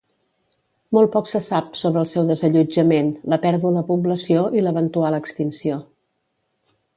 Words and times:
Molt 0.95 1.09
poc 1.15 1.27
se 1.31 1.41
sap 1.47 1.77
sobre 1.81 2.01
el 2.05 2.09
seu 2.13 2.25
desallotjament, 2.31 3.11
la 3.35 3.39
pèrdua 3.45 3.75
de 3.77 3.85
població 3.91 4.47
i 4.61 4.65
l'eventual 4.69 5.19
extinció. 5.19 5.79